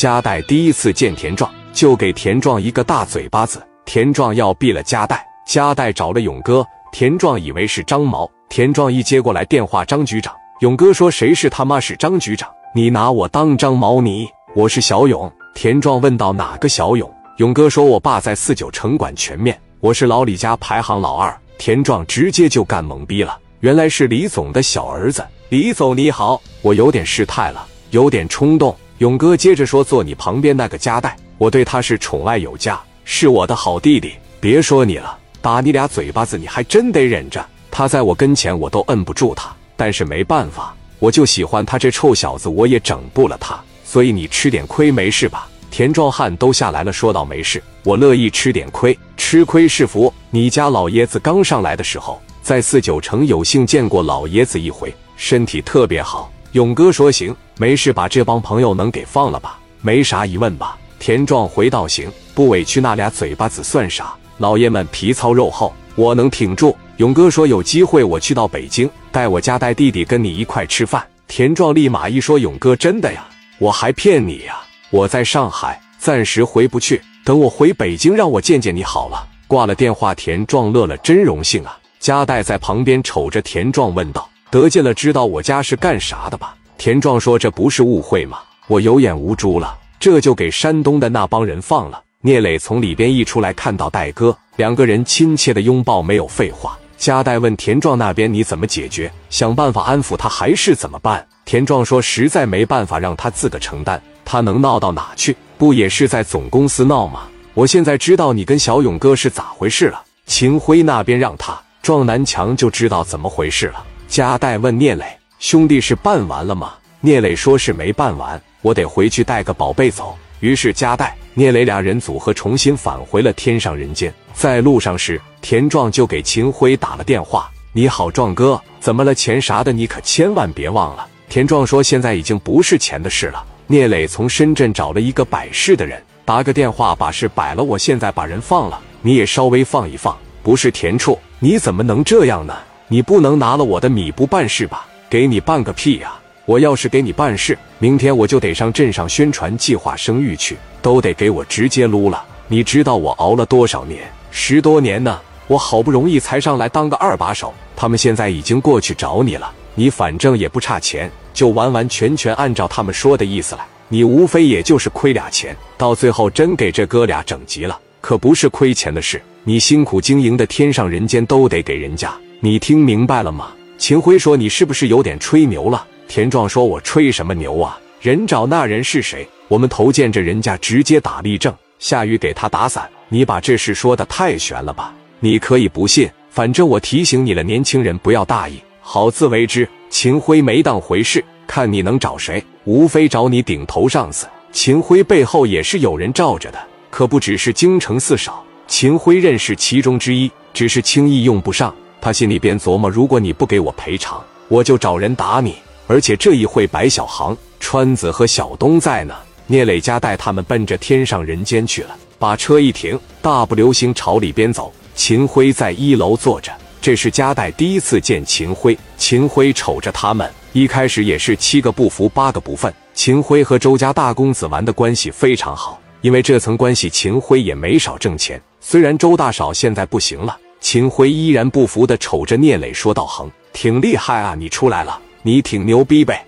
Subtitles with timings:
[0.00, 5.22] 加代第一次见田壮，就给田壮一个大嘴巴子，田壮要毙了加代。
[5.46, 10.34] 加代找了勇哥，田壮以为是张毛，田壮一接过来电话，张局长。
[10.60, 12.48] 勇哥说：“谁是他妈是张局长？
[12.74, 14.00] 你拿我当张毛？
[14.00, 25.22] 你我是小勇。”田壮问道：“哪个小勇？”勇哥说：“我爸在四九城管全面，我是老李家排行老二。”田壮直接就干懵逼了，原来是李总的小儿子。
[25.50, 28.74] 李总你好，我有点失态了，有点冲动。
[29.00, 34.12] 勇哥接着说：“坐你旁边那个夹带，我对他是宠爱有加，是我的好弟弟。
[34.38, 37.42] 别说你了。”打你俩嘴巴子，你还真得忍着。
[37.70, 43.58] 他在我跟前，我都摁不住他，但是没办法，我就喜欢他这臭小子，我也整不了他。
[43.86, 45.48] 所以你吃点亏没事吧？
[45.70, 50.12] 田壮汉都下来了，说道没事，我乐意吃点亏，吃亏是福。
[50.28, 56.30] 你家老爷子刚上来的时候，在四九城有幸见过老爷子一回，身体特别好。
[56.52, 59.58] 勇哥说行，没事，把这帮朋友能给放了吧？
[59.82, 60.76] 没啥疑问吧？
[60.98, 64.12] 田壮回道行，不委屈那俩嘴巴子算啥？
[64.38, 66.76] 老爷们皮糙肉厚，我能挺住。
[66.96, 73.24] 勇哥说：“有机会我去到北京，带我家带弟弟跟你一块吃饭。”田壮立马一说：“勇哥真的呀？
[73.58, 74.60] 我还骗你呀？
[74.90, 77.00] 我在上海，暂时回不去。
[77.24, 88.38] 等我回北京，让我见见你好了。”挂了电话，田壮乐了：“真荣幸啊！”加代在旁边瞅着田壮问道：“得劲了，知道我家是干啥的吧？”田壮说：“这不是误会吗？
[88.66, 96.02] 我有眼无珠了，这就给山东的那帮人放了。”聂磊从里边一出来，看到戴哥，两个人亲切的拥抱。
[96.02, 99.10] 没有废话，加代问田壮那边你怎么解决？
[99.30, 101.26] 想办法安抚他，还是怎么办？
[101.46, 104.00] 田壮说实在没办法，让他自个承担。
[104.24, 105.34] 他能闹到哪去？
[105.56, 107.22] 不也是在总公司闹吗？
[107.54, 110.02] 我现在知道你跟小勇哥是咋回事了。
[110.26, 113.84] 秦辉那边让他撞南墙，就知道怎么回事了。
[114.10, 115.06] 加代问聂磊
[115.38, 116.72] 兄弟是办完了吗？
[117.00, 120.18] 聂磊说是没办完，我得回去带个宝贝走。
[120.40, 121.16] 于是加代。
[121.32, 129.14] 聂磊俩人组合重新返回了天上人间，在路上时，田壮就给秦辉打了电话：“你好，壮哥，怎么了？
[129.14, 137.62] 钱啥的你可千万别忘了。”田壮说：“现在已经不是钱的事了。”聂磊从深圳找了一个摆事的人，打个电话把事摆了。
[137.62, 140.18] 我现在把人放了，你也稍微放一放。
[140.42, 142.52] 不是田处，你怎么能这样呢？
[142.92, 144.84] 你不能拿了我的米不办事吧？
[145.08, 146.12] 给你办个屁呀！
[146.44, 152.24] 我要是给你办事，明天我就得上镇上宣传计划生育去，都得给我直接撸了。
[152.48, 155.20] 你知道我熬了多少年，十多年呢？
[155.46, 159.52] 我好不容易才上来当个二把手，他们现在已经过去找你了。
[159.76, 163.64] 你反正也不差钱，就完完全全按照他们说的意思来。
[163.86, 169.22] 你无非也就是亏俩钱，到最后真给这哥俩整急了，可不是亏钱的事。
[169.44, 172.12] 你辛苦经营的天上人间都得给人家，
[172.42, 173.52] 你听明白了吗？
[173.76, 177.78] 秦辉说：“你是不是有点吹牛了？”田壮说：“我吹什么牛啊？
[178.00, 179.28] 人找那人是谁？
[179.46, 182.88] 我们头见着人家直接打立正，下雨给他打伞。
[183.10, 184.94] 你把这事说的太悬了吧？
[185.18, 192.42] 你可以不信，反正我提醒你了，年轻人不要大意，好自为之。”秦辉没当回事，看你能找谁？
[192.64, 194.26] 无非找你顶头上司。
[194.50, 196.58] 秦辉背后也是有人罩着的，
[196.88, 198.42] 可不只是京城四少。
[198.66, 201.74] 秦辉认识其中之一，只是轻易用不上。
[202.00, 205.56] 他心里边琢磨：如果你不给我赔偿，我就找人打你。
[205.86, 209.14] 而且这一会，白小航、川子和小东在呢。
[209.46, 211.96] 聂磊家带他们奔着天上人间去了。
[212.18, 214.72] 把车一停，大步流星朝里边走。
[214.94, 218.78] 秦辉在一楼坐着，这是加代第一次见秦辉。
[218.96, 222.72] 秦辉瞅着他们，一开始也是七个不服八个不忿。
[222.94, 228.40] 秦辉和周家大公子玩的关系非常好，因为这层关系，秦辉也没少挣钱。
[228.60, 236.24] 虽然周大嫂现在不行了，秦辉依然不服的瞅着聂磊说道：“恒挺厉害啊，你出来了。”你挺牛逼呗。